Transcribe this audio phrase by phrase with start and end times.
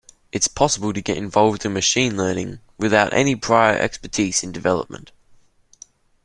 [0.31, 5.11] It's possible to get involved in machine learning without any prior expertise in development.